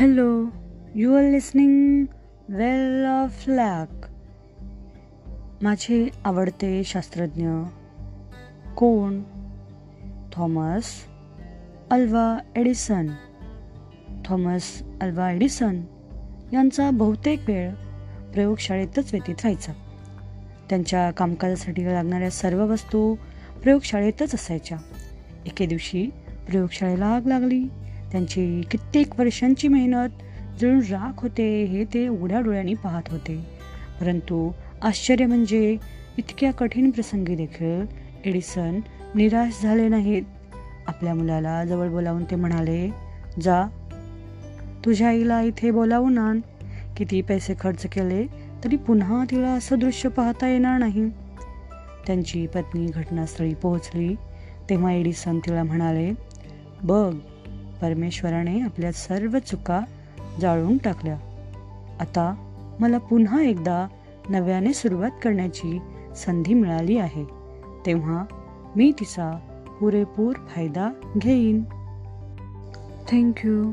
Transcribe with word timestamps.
Hello 0.00 0.46
you 0.94 1.14
are 1.14 1.22
listening 1.22 2.04
well 2.48 3.06
of 3.06 3.44
luck 3.48 4.06
माझे 5.62 6.08
आवडते 6.24 6.84
शास्त्रज्ञ 6.84 7.48
कोण? 8.76 9.22
Thomas 10.32 10.84
Alva 11.90 12.38
Edison. 12.56 13.06
Thomas 14.24 14.82
Alva 15.00 15.32
Edison 15.32 15.80
यांचा 16.52 16.90
बहुतेक 16.90 17.40
वेळ 17.48 17.70
प्रयोगशाळेतच 18.32 19.08
व्यतीत 19.12 19.34
व्हायचा. 19.34 19.72
त्यांच्या 20.70 21.10
कामकाजासाठी 21.10 21.84
लागणाऱ्या 21.84 22.30
सर्व 22.30 22.66
वस्तू 22.66 23.14
प्रयोगशाळेतच 23.62 24.34
असायच्या. 24.34 24.78
एके 25.46 25.66
दिवशी 25.66 26.10
प्रयोगशाळेला 26.48 27.06
आग 27.06 27.26
लागली. 27.26 27.64
त्यांची 28.12 28.62
कित्येक 28.70 29.20
वर्षांची 29.20 29.68
मेहनत 29.68 30.08
जळून 30.60 30.80
राख 30.80 31.22
होते 31.22 31.64
हे 31.64 31.84
ते 31.84 32.08
उघड्या 32.08 32.40
डोळ्यांनी 32.40 32.74
पाहत 32.74 33.02
होते. 33.10 33.36
परंतु 34.00 34.50
आश्चर्य 34.82 35.26
म्हणजे 35.26 35.76
इतक्या 36.18 36.52
कठीण 36.52 36.90
प्रसंगी 36.90 37.34
देखील 37.34 37.86
एडिसन 38.24 38.80
निराश 39.14 39.62
झाले 39.62 39.88
नाहीत. 39.88 40.22
आपल्या 40.86 41.14
मुलाला 41.14 41.64
जवळ 41.64 41.88
बोलावून 41.88 42.24
ते 42.24 42.36
म्हणाले 42.36 42.90
जा 43.40 43.64
तुझ्या 44.84 45.08
आईला 45.08 45.40
इथे 45.42 45.70
बोलावून 45.70 46.18
आण. 46.18 46.40
किती 46.96 47.22
पैसे 47.22 47.54
खर्च 47.60 47.86
केले 47.86 48.26
तरी 48.64 48.76
पुन्हा 48.76 49.24
तिला 49.30 49.48
असं 49.48 49.78
दृश्य 49.78 50.08
पाहता 50.08 50.48
येणार 50.48 50.78
नाही. 50.78 51.08
त्यांची 52.06 52.46
पत्नी 52.46 52.86
घटनास्थळी 52.86 53.54
पोहोचली. 53.54 54.14
तेव्हा 54.70 54.92
एडिसन 54.92 55.38
तिला 55.38 55.62
म्हणाले 55.62 56.12
बघ 56.82 57.14
परमेश्वराने 57.82 58.60
आपल्या 58.60 58.92
सर्व 58.92 59.38
चुका 59.38 59.80
जाळून 60.40 60.76
टाकल्या. 60.78 61.16
आता 62.00 62.34
मला 62.80 62.98
पुन्हा 62.98 63.42
एकदा 63.42 63.88
नव्याने 64.28 64.74
सुरुवात 64.74 65.10
करण्याची 65.22 65.78
संधी 66.16 66.54
मिळाली 66.54 66.98
आहे. 66.98 67.24
तेव्हा 67.86 68.24
मी 68.76 68.92
तिचा 69.00 69.38
पुरेपूर 69.80 70.36
फायदा 70.36 70.90
घेईन. 71.18 71.64
थँक्यू 73.10 73.72